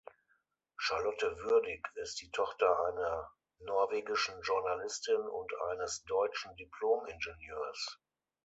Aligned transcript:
Charlotte 0.79 1.21
Würdig 1.43 1.87
ist 1.93 2.19
die 2.23 2.31
Tochter 2.31 2.75
einer 2.85 3.31
norwegischen 3.59 4.33
Journalistin 4.41 5.21
und 5.21 5.51
eines 5.69 6.01
deutschen 6.05 6.55
Diplom-Ingenieurs. 6.55 7.99